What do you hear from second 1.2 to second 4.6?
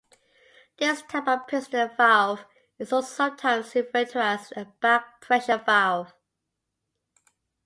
of piston valve is also sometimes referred to as